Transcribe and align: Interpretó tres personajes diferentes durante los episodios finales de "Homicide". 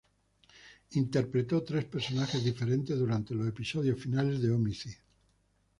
Interpretó 0.95 1.61
tres 1.63 1.85
personajes 1.85 2.43
diferentes 2.43 2.97
durante 2.97 3.35
los 3.35 3.47
episodios 3.47 4.01
finales 4.01 4.41
de 4.41 4.49
"Homicide". 4.49 4.97